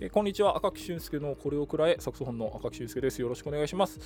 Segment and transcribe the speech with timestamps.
[0.00, 3.20] えー、こんにちは赤木俊介のこれをくらえサクソフォンの赤木俊介です。
[3.20, 4.00] よろしくお願いします、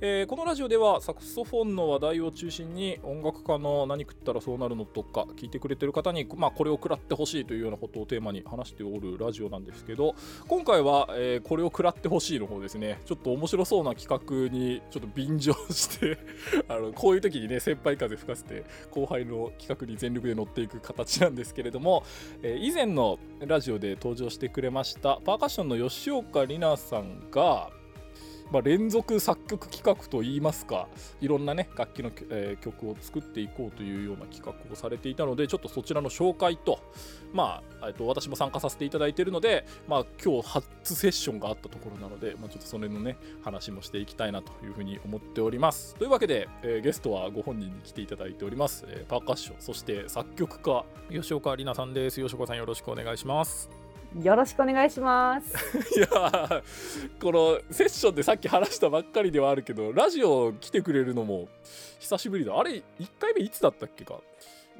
[0.00, 10.14] えー、このラジオではサクソフォンの話題を中心に音楽家の何食ったらそうなるのとか聞いてくれてる方に、まあ、これを食らってほしいというようなことをテーマに話しておるラジオなんですけど
[10.48, 13.00] 今回は、えー、これを食らってほしいの方ですね。
[13.04, 16.18] ちょっと面白そうな企画にちょっと便乗して
[16.68, 22.02] あのこういう時にね先輩風吹かせて後輩の企画に全力で乗っていく形なんですけれども、
[22.42, 27.70] え以前のラジオで登場してくれましたパーカッションの吉岡里奈さんが、
[28.50, 30.86] まあ、連続作曲企画といいますか
[31.20, 36.80] いろんなね楽器の、えー、曲を作っていこうというような企画をされていたのでちょっとそちらの紹介と
[37.32, 45.96] まあ、えっと私も参加させていただいているので、まあ、今日初セッションがあったところなので、まあ、ちょっとそれのね話もしていきたいなというふうに思っております。
[45.96, 52.22] というわけで、えー、ゲストはご本人に来ていただいております、えー、パーカッションそして作曲家吉岡里奈さんです。
[52.22, 53.83] 吉岡さんよろしくお願いします。
[54.22, 55.78] よろしくお願いします。
[55.98, 56.08] いや
[57.20, 61.48] このセッションでさっき話したばっかりではあるけどラジオ来てくれるのも
[61.98, 62.84] 久しぶりだあれ1
[63.18, 64.20] 回目いつだったっけか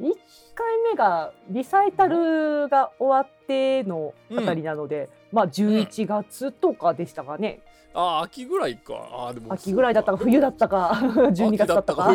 [0.01, 0.15] ？1
[0.55, 7.61] 回目がリサイタルが終わってのあたりなので、うん、まあ11月とかでしたかね。
[7.93, 10.93] うん、あ秋ぐらいかあでも秋ぐらいだったか冬だったか
[11.35, 12.03] 12月だったか。
[12.05, 12.15] は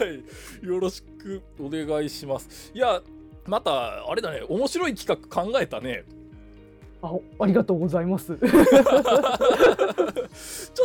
[0.00, 2.70] い、よろしくお願いします。
[2.72, 3.02] いや
[3.46, 6.04] またあれだね面白い企画考えたね。
[7.02, 8.36] あありがとうございます。
[8.36, 8.48] ちょ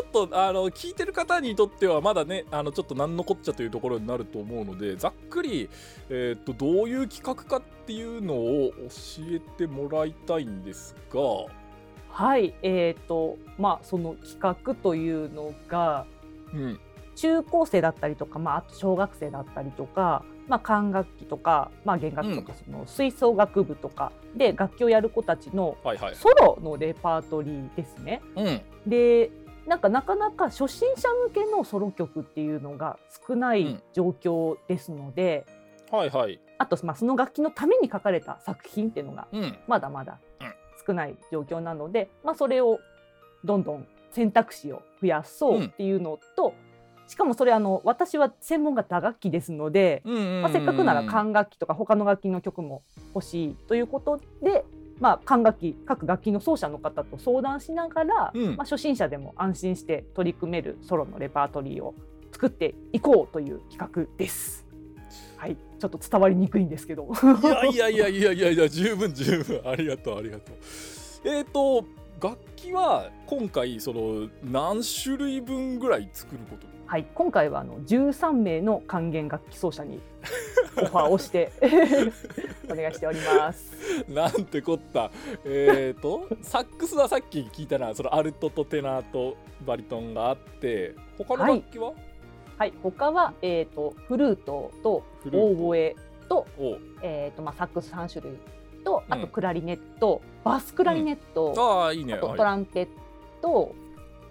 [0.02, 5.70] っとあの聞いてる方にとってはまだねあのちょっと何のこっちゃというところになると思うのでざっくり、
[6.10, 8.78] えーと、どういう企画かっていうのを教
[9.32, 11.20] えてもらいたいんですが。
[12.10, 16.06] はいえっ、ー、とまあその企画というのが、
[16.54, 16.80] うん、
[17.16, 25.78] 中高生だったりとか、まあ、あと小学生だったりとかまあ、管楽器とか、まあ、弦楽器とか、その吹奏楽部とかで楽器をやる子たちの
[26.14, 28.22] ソロのレパートリーですね。
[28.86, 29.32] で
[29.66, 35.44] なんかなかなか初心者向けのソロ曲っていうのが少ない状況ですので、
[35.92, 39.28] うん、はいはい、あと、まあ、その楽器のために書かれた作品っていうのが
[39.68, 40.20] まだまだ
[40.86, 42.80] 少ない状況なので、まあ、それを
[43.44, 46.54] どんどん選択肢を増やそうっていうのと、
[47.08, 52.84] しかもそれあの私は専門が打楽器ですので、まあ、せっかくなら管楽器とか他の楽器の曲も
[53.14, 54.66] 欲しいということで、
[55.00, 61.94] まあ、管楽器各楽器の奏者の方と相談しながら、うん、まあ、初心者でも安心して取り組めるソロのレパートリーを
[62.32, 64.66] 作っていこうという企画です。
[65.38, 67.08] はい、ちょっと伝わりにくいんですけど。
[67.72, 70.56] いやいやいやいやいや十分十分ありがとうありがとう。
[71.24, 71.86] えっ、ー、と
[72.22, 80.00] 楽器は今回その何種類分ぐらい作ることはい、今回はあの13名の管弦楽器奏者に
[80.78, 81.52] オファーをして
[82.70, 84.06] お願いしております。
[84.08, 85.10] なんてこった。
[85.46, 89.36] えっ、ー、とサックスはさっき聞いたらそのアルトとテナーと
[89.66, 91.96] バリトンがあって他の楽器は、はい、
[92.58, 95.96] はい、他はえっ、ー、とフルートとオーボエ
[96.30, 96.46] と
[97.02, 98.38] えっ、ー、とまあサックス3種類
[98.84, 102.88] とあとクラリネット、うん、バスクラリネット、うん、あいいね、あとトランペッ
[103.42, 103.74] ト、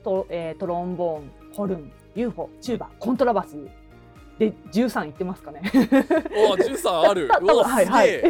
[0.05, 3.57] とえー、トロンボーンホルン UFO チューバコントラバス
[4.39, 5.63] で13いってますかね。
[6.37, 7.29] お13ある。
[7.65, 8.21] はいはい。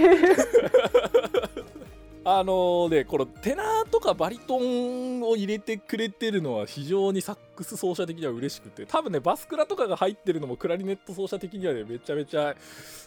[2.26, 12.56] あのねこのテナーとかバリトンを入れてくれてるのは非常にサックス奏者的には嬉しくて多分ねバスクラとかが入ってるのもクラリネット奏者的にはねめちゃめちゃ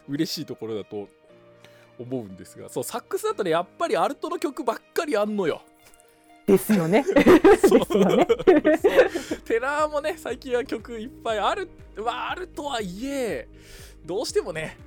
[0.07, 1.07] 嬉しいところだと
[1.97, 5.63] 思うんですがそうサックスだとねやっぱりアルトの曲ばっかりあんのよ
[6.47, 7.03] ですよね。
[7.13, 8.25] ですよね。
[9.43, 13.49] テラーもね最近は曲いっぱいあるはあるとはいえ
[14.05, 14.77] どうしてもね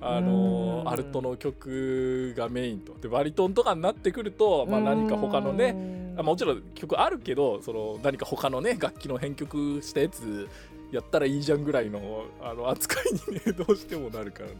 [0.00, 2.94] あのアルトの曲がメインと。
[3.00, 10.48] でバリトンとかになってくると、まあ、何か他のねもちろん曲あるけどその何か他のね楽器の編曲したやつ
[10.90, 14.54] やったらいいじゃんぐらいのあの扱いにね どうしてもなるからな。
[14.54, 14.58] い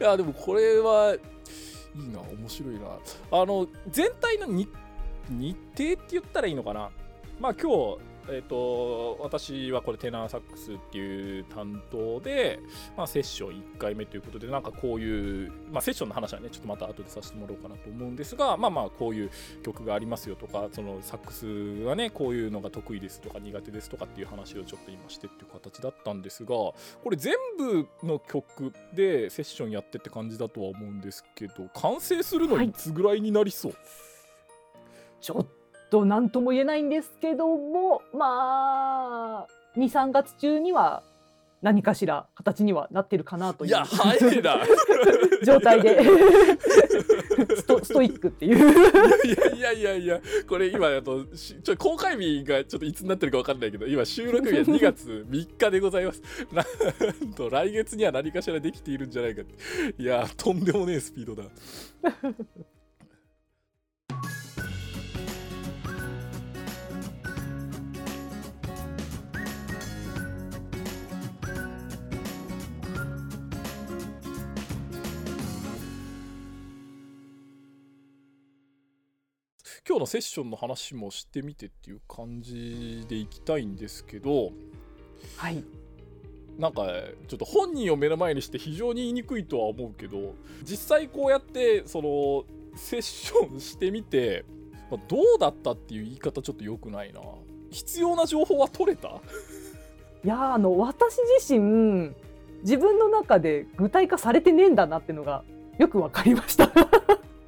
[0.00, 1.18] やでもこれはい
[2.02, 2.80] いな面白いな。
[3.30, 4.66] あの全体の日
[5.30, 6.90] 日程って言ったらいいのかな？
[7.40, 7.98] まあ今日
[8.28, 12.60] えーと、私はこれテナーサックスっていう担当で、
[12.96, 19.30] まあ、セッション1回目ということでなんかこういう、まあ、セッションの話はねちょっとまた後でさせてもらおうかなと思うんですがまあまあこういう
[19.64, 26.76] 曲がありますよとかそのサックスはねこういうのが得意ですとか苦手ですとかっていう話をちょっと今してっていう形だったんですがこ
[27.10, 32.70] れ全部の曲でセッションやってって感じだとは思うんですけど完成するのい。
[32.70, 33.80] つぐらいになりそう、はい
[35.22, 35.46] ちょっ
[35.90, 39.46] と何とも言えないんですけどもまあ
[39.76, 41.02] 23月中には
[41.62, 44.58] 何かしら形にはなってるかなといういや早いな。
[45.46, 46.00] 状態で。
[47.56, 48.58] ストストイックっていう。
[49.24, 56.20] いやいやいやいやこれ今あとちょ公開日がちょっといつになってるか分かんないけど今収録日は2月3日でございます。
[56.52, 59.42] なんと来月には何かしらできているんじゃないか
[59.98, 61.44] いやとんでもねえスピードだ
[79.92, 84.52] 今日のセッションの話もしてみてっていう感じでいきたいんですけど
[85.36, 85.62] はい。
[86.58, 86.86] なんか
[87.28, 90.34] ちょっと本人を目の前にして非常に言いにくいとは思うけど
[90.64, 92.44] 実際こうやってその
[92.74, 94.46] セッションしてみて、
[94.90, 97.20] まあ、どうだったっていう言い方ちょっと良くないな。
[97.70, 99.08] 必要な情報は取れた？
[100.24, 102.12] いやあの私自身
[102.62, 105.44] 自分の中で具体化されてねえんだなっていうのが
[105.76, 106.72] よく分かりました。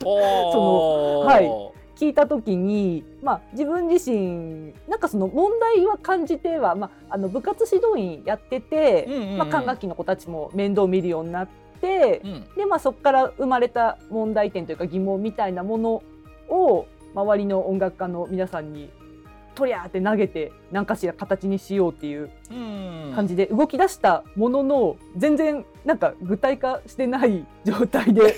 [0.03, 11.49] そのはい聞いた時に、まあ、自分自身なんかその問題は感じては、まあ、あの部活指導員やってて、うんうんうん、まあ、管楽器の子たちも面倒見るようになっ
[11.81, 16.03] て、うん、でまあ、そこから生まれた問題点というか疑問みたいなもの
[16.49, 18.91] を周りの音楽家の皆さんに
[19.55, 22.31] とりゃーって投げて何かしら形にしようっていう
[23.15, 28.35] 感じで動き出したものの全然なんか具体化してない状態で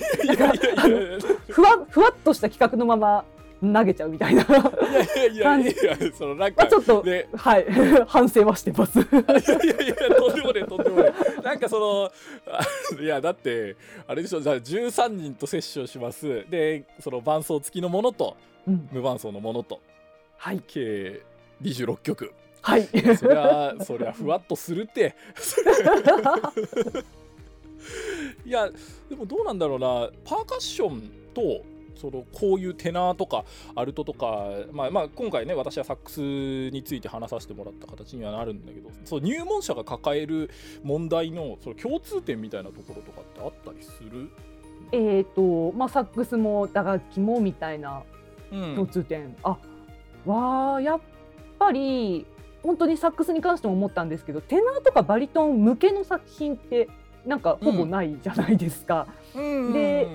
[1.49, 3.25] ふわふわっとした企画のまま
[3.61, 5.73] 投げちゃうみたいないやいやいや
[6.15, 7.65] そのなんか、まあ、ちょっと、ね、はい。
[8.07, 8.99] 反省はしてます。
[8.99, 9.13] いやい
[9.67, 11.13] やいやとんでもないとんでもない
[11.43, 12.11] なんかその
[13.01, 13.75] いやだって
[14.07, 16.45] あれでしょじゃあ13人とセッションします。
[16.49, 18.37] でその伴奏付きのものと、
[18.67, 19.81] うん、無伴奏のものと。
[20.37, 20.61] はい。
[20.67, 21.21] 計
[21.63, 22.33] 26曲。
[22.61, 22.87] はい。
[23.17, 25.15] そりゃそりゃふわっとするって。
[28.45, 28.69] いや
[29.09, 30.09] でもどうなんだろうな。
[30.23, 31.63] パーカッションと
[31.97, 33.43] そのこういうテナーとか
[33.75, 36.21] アルトとか、まあ、まあ今回ね私はサックス
[36.69, 40.49] について話させてもらった形にはなるんだけどそう入門者が抱える
[40.83, 44.29] 問題のその共通点みたいなところとかってあったりする？
[44.91, 48.03] えーとまあ、サックスも打楽器もみたいな
[48.51, 49.57] 共通点、うん、あ
[50.25, 50.99] わやっ
[51.59, 52.25] ぱり
[52.63, 56.87] 本当にサックスに関しても思ったんですけどテナーとかバリトン向けの作品って
[57.25, 59.07] なんかほぼないじゃないですか。
[59.35, 60.07] うん、で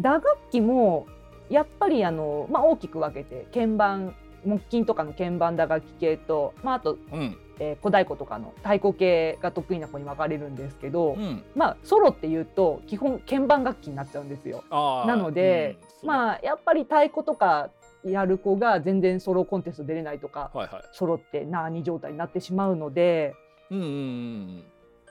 [0.00, 1.06] 打楽器も
[1.48, 4.14] やっぱりあの、まあ、大きく分けて鍵盤
[4.44, 14.64] 木琴とかの鍵盤打楽器系と、まあ、あと、うん、えー、小太鼓とかの太鼓系が得意な子に分かれるんですけど、うん、まあソロっていうと基本鍵盤楽器になっちゃうんですよ。
[14.70, 17.70] なので、うん、まあやっぱり太鼓とか
[18.04, 23.34] やる子が全然ソロコンテスト出れないとか、はいはい、ソロって何状態になってしまうので、
[23.70, 24.64] うんうんうん、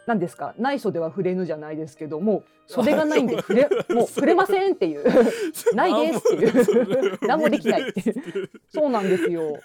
[0.06, 0.54] 何ですか？
[0.57, 5.04] 内緒では触れぬじゃないですけども袖がないんで触れもう触れませんっていう。
[5.75, 7.19] ないですっていう。
[7.28, 8.02] 何もできないって
[8.69, 9.57] そうなんですよ。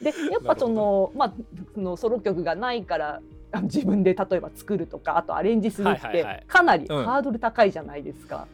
[0.00, 1.32] でやっぱそのまあ
[1.74, 3.20] そのソロ曲がないから
[3.62, 8.46] 自分で例えば作るとかあとアレンジするってかなりハードル高いじゃないですか。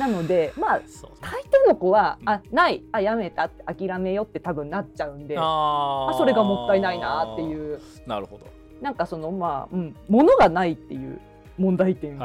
[0.00, 0.80] なのでまあ
[1.20, 7.80] 大抵の子は「あないあやめた」って諦めよって多分なっちゃうんであそれがもったいないなっていう。
[8.06, 8.46] なるほど
[8.80, 11.20] なんかそのまあ、うん、物がないっていう
[11.58, 12.18] 問題点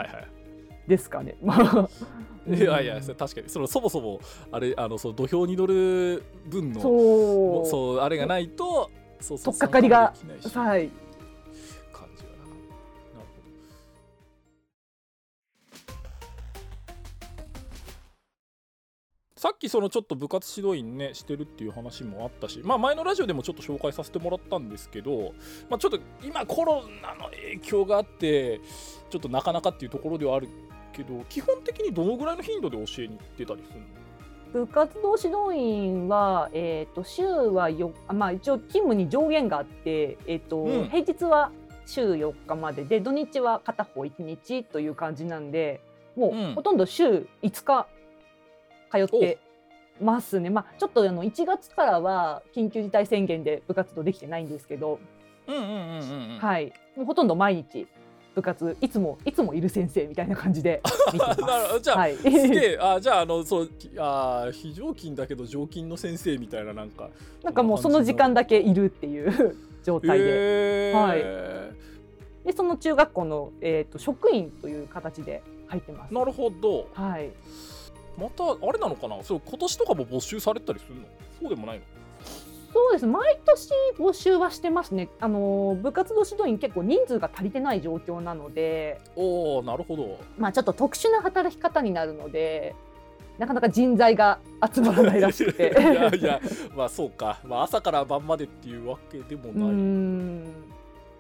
[0.88, 1.36] ですかね。
[1.46, 1.90] はいは
[2.48, 3.50] い、 いやいや確かに。
[3.50, 4.19] そのそもそも
[4.51, 6.81] あれあのその土俵に乗る分の
[7.66, 7.97] そう。
[8.00, 10.14] あれがないとそうそう取っかかりが
[10.54, 10.90] はい
[19.40, 25.34] さっきそのちょっと部活指導員ねしてるっていう話もあったし、まあ、前のラジオでもちょっと紹介させてもらったんですけど、
[25.69, 28.60] まあ、ちょっと今コロナの影響があって
[29.10, 30.50] ちょっとなかなかっていうところではある
[30.92, 34.66] けど基本的にどのぐらいの頻度で教えに行ってたりするの？
[34.66, 41.54] 部活動指導員は、えーと、週はよ、まあ、一応勤務に上限があって、えーと、うん、平日は
[41.86, 45.80] 週4日までで土日は片方1日という感じなんで
[46.18, 47.88] もう、ほとんど週5日
[48.92, 49.40] 通って
[50.02, 50.50] ますね。
[50.50, 55.00] まあ、ちょっとあの1月からは緊急事態宣言で部活動できてないんですけど、
[56.40, 57.88] はい、もうほとんど毎日
[58.36, 60.81] 部活いつもいつもいる先生みたいな感じで。
[61.81, 62.16] じゃあ、はい、
[62.80, 67.10] あじゃああのそうあ非常勤だけど常勤の先生みたいななんか
[67.44, 71.24] なんかもうその時間だけいるっていう 状態で、はい。
[72.46, 76.14] でその中学校のえっ、ー、と職員という形で入ってます。
[76.14, 76.88] なるほど。
[76.94, 77.31] はい。
[78.18, 79.23] またあれなのかな？
[79.23, 81.01] そう今年とかも募集されたりするの？
[81.42, 81.83] そうでもないの？
[82.71, 83.07] そうです。
[83.07, 85.09] 毎年募集はしてますね。
[85.19, 89.01] あの部活動指導員結構人数が足りてない状況なので。
[89.16, 90.19] おおなるほど。
[90.37, 92.75] まあちょっと特殊な働き方になるので
[93.39, 94.39] なかなか人材が
[94.71, 95.73] 集まらないらしくて。
[95.80, 96.39] いやいや
[96.75, 100.49] まあそうか、まあ、朝から晩までっていうわけでもない。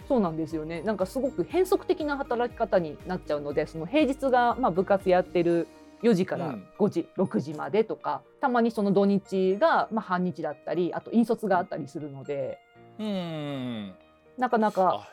[0.07, 0.81] そうなんですよね。
[0.81, 5.67] なんかすごく変則的な働き方になっちゃうのでその平日がまあ部活やってる
[6.01, 12.59] 4時から5時、うん、6時までとかたまにその土日がまあ半日だったりあと引率があったりするので。
[12.99, 13.93] うん。
[14.37, 15.09] なかなか。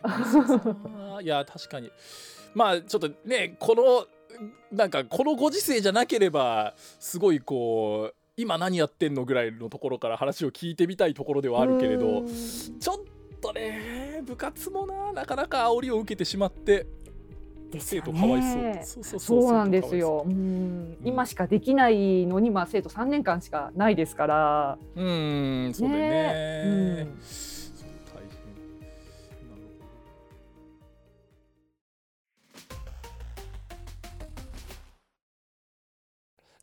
[1.22, 1.90] いや確かに。
[2.54, 4.06] まあちょっとねこの
[4.72, 12.24] なんかこのご時世じゃなければすごいこう今何やってんのぐらいのところから話を聞いてみたいところではあるけれど
[12.80, 12.98] ちょっ
[13.40, 16.86] とね部活もななかなか煽りを受けてしまって
[17.78, 19.04] 生徒かわいそう。
[19.04, 20.30] そうそうなんですよ、う。
[20.30, 24.78] ん、今しかできないのに、まあ、生徒3年間しかないですから。
[24.94, 27.56] うんそうだよね、ねうん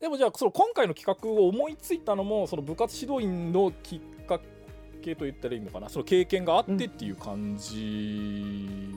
[0.03, 4.37] でもじゃあその今回の企画を思いついたのもその部活指導員のきっか
[5.01, 5.87] けと言ったらいいのかな。
[5.87, 8.91] その経験があってっていう感じ、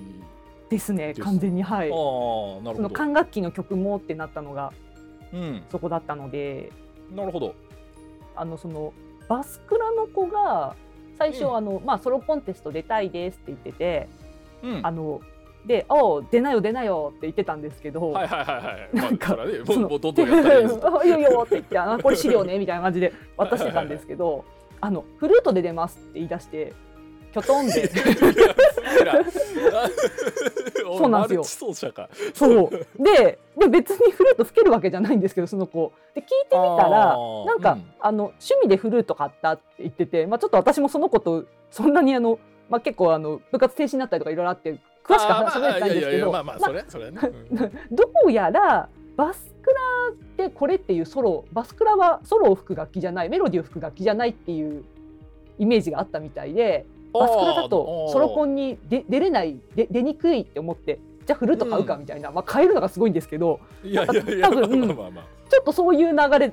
[0.69, 1.89] ですね完全にはい。
[1.89, 2.75] あなるほど。
[2.75, 4.73] その管楽器の曲もってなったのが、
[5.33, 6.73] うん、そこだったので
[7.15, 7.55] なるほど。
[8.35, 8.93] あのその
[9.29, 10.75] バスクラの子が
[11.19, 14.09] 最初、うん、あのまあ、ソロコンテスト出たいですって言ってて、
[14.63, 15.21] うん、あの
[15.67, 20.75] で「お出なよ出なよ」って言ってたんですけどはいはいはいはい なんか、まあ、ね、もうどんどんやったら いいです
[21.07, 24.45] いいよいよって言ってあこれ資料ねみたいな感じで渡してたんですけど
[24.81, 26.73] あのフルートで出ますって言い出して
[27.33, 27.91] きょとんで。
[30.97, 31.45] そうなんですよ。
[32.35, 32.71] そう。
[33.03, 35.93] でで別にフルート吹けるわけじゃないんですけどその子。
[36.15, 37.17] で聞いてみたら
[37.47, 49.81] なんか、うん、あの趣味でフルート買ったって言ってて、まあ、ちょっと私もその子とそんなにあの、まあ、結構あの部活停止になったりとかいろいろあって詳しく話されたんですけどどうやらバスクラ
[50.13, 54.85] ってこれっていうソロバスクラはソロを吹く楽器じゃないメロディーを吹く楽器じゃないっていう
[55.59, 56.87] イメージがあったみたいで
[57.21, 64.89] バスクラだとソロコンに出れないで出にくいって思ってじゃあフルート買うかみたいな、うん、まあ買えるのがすごいんですけど多分、
[65.49, 66.53] ちょっとそういう流れ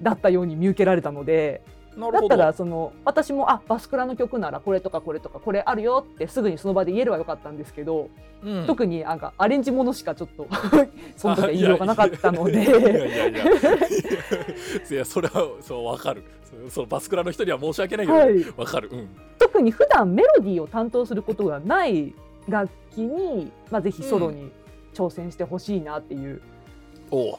[0.00, 1.62] だったように見受けられたので
[1.96, 8.08] だったらその私もあバスクラの曲ならこれとかこれとかこれあるよってすぐにその場で言えればよかったんですけど、
[8.42, 10.46] うん、特になんかアレンジものしかちょっと
[11.16, 12.52] その時は言いようがなかったので。
[12.52, 13.28] いやいやいや
[14.90, 16.24] いやそれはそう分かる。
[16.68, 19.08] そのバスクラの人には申し訳ないけど、はい、分かる、うん、
[19.38, 22.14] 特に普段メロディーを担当することがない
[22.46, 24.52] 楽器に、まあ、ぜひソロに
[24.92, 26.42] 挑戦してほしいなっていう。
[27.10, 27.16] う。
[27.16, 27.38] ん、お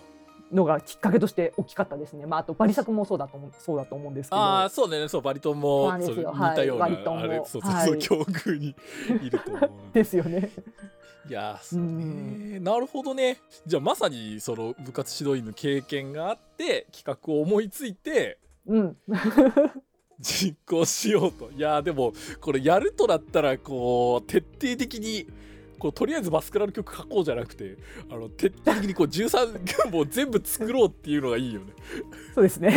[0.54, 2.26] のがきっかけとして大きかったですね。
[2.26, 4.42] まあ、あとバリ作もそうだと思うそうだと思うんですけど。
[4.42, 6.24] ああ、そうね、そうバリトンもそう似
[6.56, 8.76] たような、はい、あれそうそうそう、境遇に
[9.26, 9.72] いると思う。
[9.94, 10.52] ですよね。
[11.30, 13.38] いやそうね、なるほどね。
[13.66, 18.98] じゃあまさにその部活指導員の経験があって企画を思いついて、うん、
[20.20, 21.50] 実行しようと。
[21.52, 25.28] いやでもこれやるとなったらこう徹底的に
[25.84, 27.75] こうとりあえずバスクラの曲書こうじゃなくて
[28.10, 31.74] あの徹底的にこう13もう全部作ろうっていうのがいいよね。
[32.34, 32.74] そうですね。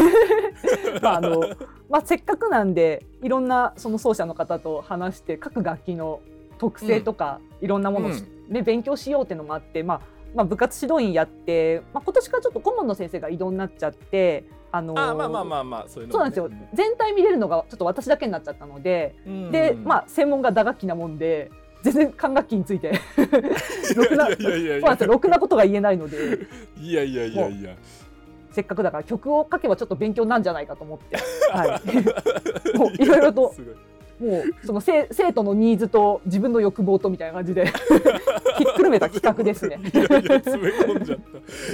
[1.01, 1.41] まああの
[1.89, 6.21] まあ、せっかくなんでいろんなその奏者の方と話して各楽器の
[6.59, 8.11] 特性とか、うん、いろんなものを、
[8.49, 10.01] ね、勉強しようっていうのもあって、まあ
[10.35, 16.69] まあ、部活指導員やって、まあ、今年からちょっと顧問の先生が異動になっちゃってあのー、あまあまあまあまあそういうの、ね、そうなんですよ。
[16.75, 21.53] 全体見れるのがちょっと私だけになっちゃったので、うん、でまあ専門が打楽器なもんで
[21.87, 22.93] 全然管楽器について。
[23.95, 24.29] ろくな
[25.07, 26.17] ろくなことが言えないので。
[26.81, 27.77] いやいやいやいや。
[28.51, 31.17] せっかくだから曲を書けばちょっと勉強なんじゃないかと思って、
[31.53, 31.79] は
[32.75, 33.55] い、もういろいろと
[34.19, 37.67] もうその生生徒のニーズと自分の欲望とみたいな感じで。
[38.57, 39.79] ひっくるめた企画ですね。
[39.93, 41.19] いやいや詰め込んじゃっ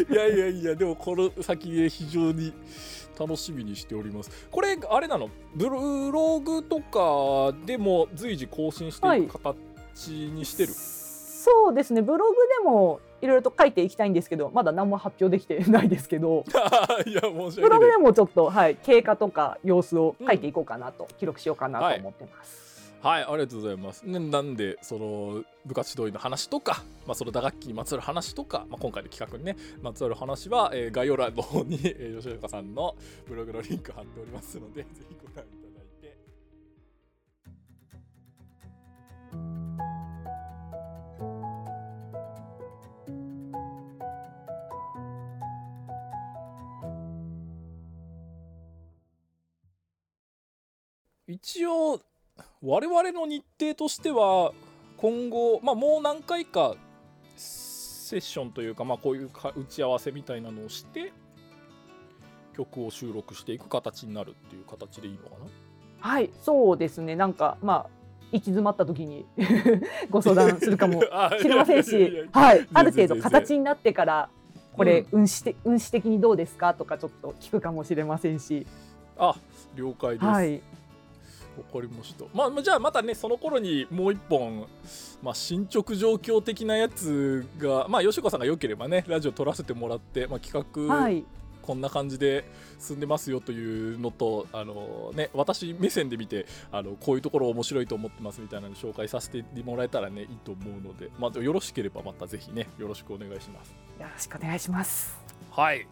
[0.09, 0.13] た。
[0.13, 2.53] いやいやいやでもこの先で非常に
[3.17, 4.49] 楽しみにしております。
[4.51, 5.31] これあれなの？
[5.55, 9.29] ブログとかでも随時更新してい。
[9.29, 9.39] く
[9.95, 12.03] 形にしてる、そうですね。
[12.03, 16.45] ブログでもいろいろと書いていきたいんですけどまだ何も発表できてないですけど。
[17.07, 22.93] いや申しブログでもちょっと、はい、経過とか様子を書いていこうかなと、うん、記録しようかなと思ってます。
[23.01, 24.03] はい、はい、ありがとうございます。
[24.03, 32.95] ね、なんでその部活指導員の話とか、まあ、その打楽器にまつわる話とか、まあ、今回の企画にねまつわる話は、えー、概要欄の方に、えー、吉岡さんの
[33.29, 35.45] ブログのリンク貼っておりますのでぜひご覧
[51.29, 52.01] 一応
[52.63, 54.53] 我々の日程としては
[54.97, 56.75] 今後、まあ、もう何回か
[57.37, 61.13] セッションというか、まあ、こういうか打ち合わせみたいなのをして
[62.57, 65.47] 曲を収録していく形になるっていう形でいいのかな？
[66.01, 67.15] はいそうですね。
[67.17, 67.91] なんかまあ
[68.33, 69.25] 行き詰まった時に
[70.11, 71.01] ご相談するかも
[71.41, 74.29] しれませんし、はい、ある程度形になってから
[74.75, 76.73] これ、運指的運指的にどうですか？
[76.75, 78.67] とかちょっと聞くかもしれませんし。
[79.19, 79.35] あ
[79.77, 80.25] 了解です。
[80.25, 80.61] はい
[81.57, 82.25] わかりました。
[82.35, 84.67] まあ、じゃあまたね、その頃にもう一本、
[85.23, 91.33] まあ、進捗状況的なやつが、まあ、吉子さんが良ければね、ラジオ撮らせてもらって、まあ、企画
[91.63, 92.45] こんな感じで
[92.79, 103.71] 進んでますよというのとあの、ね、私目線で見てあのこういうところ面白いと思ってますみたいなの紹介させてもらえたらねいいと思うので、まあ、よろしければまたぜひねよろしくお願いします。
[104.01, 105.17] よろしくお願いします
[105.51, 105.87] はい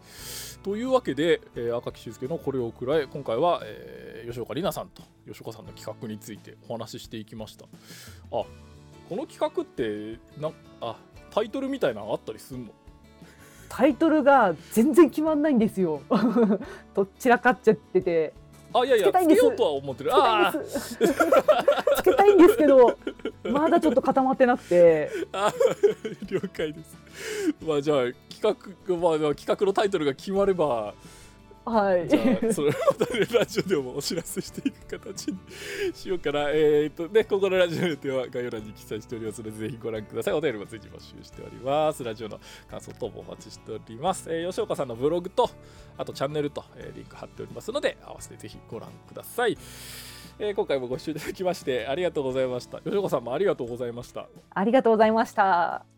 [0.63, 7.65] というわけで、えー、赤木修介のこれをくらえ今回は、えー、吉岡里奈さんと吉岡さんの企画についてお話ししていきました。
[7.65, 7.67] あ
[8.29, 8.45] こ
[9.11, 10.95] の企画ってなあ
[11.31, 12.71] タイトルみたいなのあったりすんの？
[13.69, 16.01] タイトルが全然決まんないんですよ。
[16.93, 18.33] と散らかっちゃってて。
[18.73, 20.11] あいやいやつけようとは思ってる。
[20.13, 20.53] あ
[21.97, 22.55] つけたいんです。
[22.57, 22.97] けど
[23.43, 25.09] まだちょっと固まってなくて。
[25.33, 25.53] あ
[26.29, 26.97] 了解です。
[27.65, 27.97] まあじゃあ
[28.29, 30.93] 企画、まあ、企画のタイトルが決まれば
[31.63, 35.37] はい、じゃあそれまたねラジオでもお知らせしていく形に
[35.93, 36.49] しようかな。
[36.49, 40.33] えー、っとねここのラジオでは概要欄に記載しておりますのでぜひご覧ください。
[40.33, 42.03] お便りも随時募集しております。
[42.03, 42.39] ラジオの
[42.69, 45.49] 感想等もお待ちしております、えー、吉岡さんのブログと
[45.97, 49.57] あとチャンネルと、えー、リンク貼っておりますので合わせてぜひご覧ください。
[50.39, 52.79] えー、今回もご視聴いただきましてありがとうございました。
[52.79, 54.27] 吉岡さんもありがとうございました。
[54.49, 55.90] ありがとうございました